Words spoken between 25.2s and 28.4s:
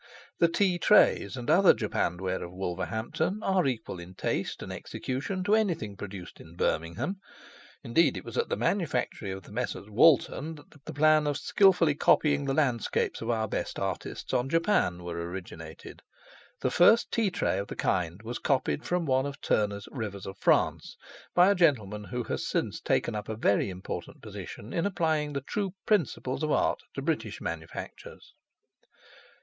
the true principles of art to British manufactures.